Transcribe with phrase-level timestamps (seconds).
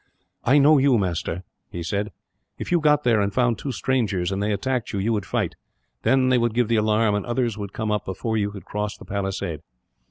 [0.43, 2.11] "I know you, master," he said;
[2.57, 5.53] "if you got there, and found two strangers, and they attacked you, you would fight;
[6.01, 8.97] then they would give the alarm, and others would come up before you could cross
[8.97, 9.61] the palisade.